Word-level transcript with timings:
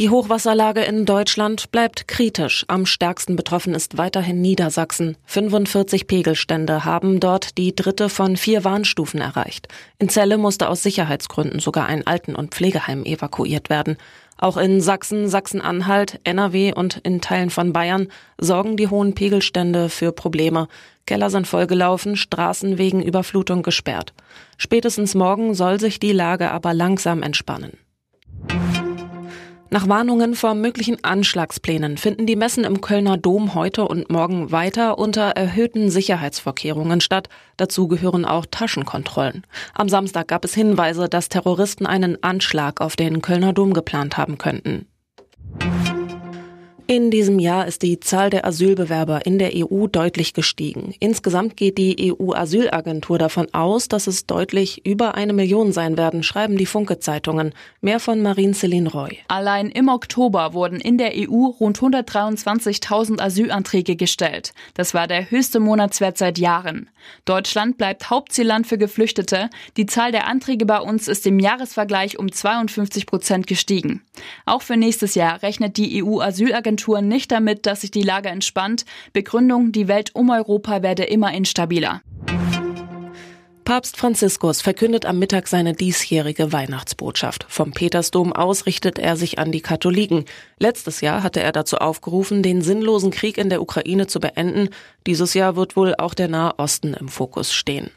Die 0.00 0.08
Hochwasserlage 0.08 0.80
in 0.80 1.04
Deutschland 1.04 1.70
bleibt 1.72 2.08
kritisch. 2.08 2.64
Am 2.68 2.86
stärksten 2.86 3.36
betroffen 3.36 3.74
ist 3.74 3.98
weiterhin 3.98 4.40
Niedersachsen. 4.40 5.18
45 5.26 6.06
Pegelstände 6.06 6.86
haben 6.86 7.20
dort 7.20 7.58
die 7.58 7.76
dritte 7.76 8.08
von 8.08 8.38
vier 8.38 8.64
Warnstufen 8.64 9.20
erreicht. 9.20 9.68
In 9.98 10.08
Celle 10.08 10.38
musste 10.38 10.70
aus 10.70 10.82
Sicherheitsgründen 10.82 11.60
sogar 11.60 11.84
ein 11.84 12.06
Alten- 12.06 12.34
und 12.34 12.54
Pflegeheim 12.54 13.04
evakuiert 13.04 13.68
werden. 13.68 13.98
Auch 14.38 14.56
in 14.56 14.80
Sachsen, 14.80 15.28
Sachsen-Anhalt, 15.28 16.18
NRW 16.24 16.72
und 16.72 16.96
in 17.02 17.20
Teilen 17.20 17.50
von 17.50 17.74
Bayern 17.74 18.08
sorgen 18.38 18.78
die 18.78 18.88
hohen 18.88 19.14
Pegelstände 19.14 19.90
für 19.90 20.12
Probleme. 20.12 20.68
Keller 21.04 21.28
sind 21.28 21.46
vollgelaufen, 21.46 22.16
Straßen 22.16 22.78
wegen 22.78 23.02
Überflutung 23.02 23.62
gesperrt. 23.62 24.14
Spätestens 24.56 25.14
morgen 25.14 25.52
soll 25.52 25.78
sich 25.78 26.00
die 26.00 26.12
Lage 26.12 26.52
aber 26.52 26.72
langsam 26.72 27.22
entspannen. 27.22 27.76
Nach 29.72 29.88
Warnungen 29.88 30.34
vor 30.34 30.54
möglichen 30.54 31.04
Anschlagsplänen 31.04 31.96
finden 31.96 32.26
die 32.26 32.34
Messen 32.34 32.64
im 32.64 32.80
Kölner 32.80 33.16
Dom 33.16 33.54
heute 33.54 33.86
und 33.86 34.10
morgen 34.10 34.50
weiter 34.50 34.98
unter 34.98 35.30
erhöhten 35.30 35.90
Sicherheitsvorkehrungen 35.90 37.00
statt. 37.00 37.28
Dazu 37.56 37.86
gehören 37.86 38.24
auch 38.24 38.46
Taschenkontrollen. 38.50 39.46
Am 39.72 39.88
Samstag 39.88 40.26
gab 40.26 40.44
es 40.44 40.54
Hinweise, 40.54 41.08
dass 41.08 41.28
Terroristen 41.28 41.86
einen 41.86 42.20
Anschlag 42.20 42.80
auf 42.80 42.96
den 42.96 43.22
Kölner 43.22 43.52
Dom 43.52 43.72
geplant 43.72 44.16
haben 44.16 44.38
könnten. 44.38 44.89
In 46.90 47.12
diesem 47.12 47.38
Jahr 47.38 47.68
ist 47.68 47.82
die 47.82 48.00
Zahl 48.00 48.30
der 48.30 48.44
Asylbewerber 48.44 49.24
in 49.24 49.38
der 49.38 49.52
EU 49.54 49.86
deutlich 49.86 50.34
gestiegen. 50.34 50.92
Insgesamt 50.98 51.56
geht 51.56 51.78
die 51.78 52.12
EU-Asylagentur 52.12 53.16
davon 53.16 53.46
aus, 53.54 53.86
dass 53.86 54.08
es 54.08 54.26
deutlich 54.26 54.84
über 54.84 55.14
eine 55.14 55.32
Million 55.32 55.70
sein 55.70 55.96
werden, 55.96 56.24
schreiben 56.24 56.56
die 56.56 56.66
Funke-Zeitungen. 56.66 57.54
Mehr 57.80 58.00
von 58.00 58.20
Marine-Céline 58.22 58.90
Roy. 58.90 59.18
Allein 59.28 59.70
im 59.70 59.88
Oktober 59.88 60.52
wurden 60.52 60.80
in 60.80 60.98
der 60.98 61.12
EU 61.14 61.46
rund 61.60 61.78
123.000 61.78 63.20
Asylanträge 63.20 63.94
gestellt. 63.94 64.52
Das 64.74 64.92
war 64.92 65.06
der 65.06 65.30
höchste 65.30 65.60
Monatswert 65.60 66.18
seit 66.18 66.38
Jahren. 66.38 66.90
Deutschland 67.24 67.78
bleibt 67.78 68.10
Hauptzielland 68.10 68.66
für 68.66 68.78
Geflüchtete. 68.78 69.48
Die 69.76 69.86
Zahl 69.86 70.10
der 70.10 70.26
Anträge 70.26 70.66
bei 70.66 70.80
uns 70.80 71.06
ist 71.06 71.24
im 71.24 71.38
Jahresvergleich 71.38 72.18
um 72.18 72.32
52 72.32 73.06
Prozent 73.06 73.46
gestiegen. 73.46 74.02
Auch 74.46 74.62
für 74.62 74.76
nächstes 74.76 75.14
Jahr 75.14 75.42
rechnet 75.42 75.76
die 75.76 76.02
EU-Asylagentur 76.02 76.60
Agentur 76.70 77.00
nicht 77.02 77.32
damit, 77.32 77.66
dass 77.66 77.80
sich 77.80 77.90
die 77.90 78.02
Lage 78.02 78.28
entspannt. 78.28 78.84
Begründung, 79.12 79.72
die 79.72 79.88
Welt 79.88 80.14
um 80.14 80.30
Europa 80.30 80.82
werde 80.82 81.04
immer 81.04 81.32
instabiler. 81.32 82.00
Papst 83.64 83.96
Franziskus 83.96 84.62
verkündet 84.62 85.06
am 85.06 85.18
Mittag 85.18 85.46
seine 85.46 85.74
diesjährige 85.74 86.52
Weihnachtsbotschaft. 86.52 87.46
Vom 87.48 87.72
Petersdom 87.72 88.32
aus 88.32 88.66
richtet 88.66 88.98
er 88.98 89.16
sich 89.16 89.38
an 89.38 89.52
die 89.52 89.60
Katholiken. 89.60 90.24
Letztes 90.58 91.00
Jahr 91.00 91.22
hatte 91.22 91.40
er 91.40 91.52
dazu 91.52 91.76
aufgerufen, 91.76 92.42
den 92.42 92.62
sinnlosen 92.62 93.10
Krieg 93.10 93.38
in 93.38 93.48
der 93.48 93.62
Ukraine 93.62 94.06
zu 94.06 94.18
beenden. 94.18 94.70
Dieses 95.06 95.34
Jahr 95.34 95.54
wird 95.56 95.76
wohl 95.76 95.94
auch 95.96 96.14
der 96.14 96.28
Nahe 96.28 96.58
Osten 96.58 96.94
im 96.94 97.08
Fokus 97.08 97.52
stehen. 97.52 97.90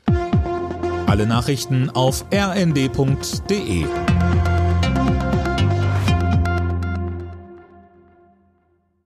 Alle 1.08 1.26
Nachrichten 1.26 1.90
auf 1.90 2.26
rnd.de 2.32 3.86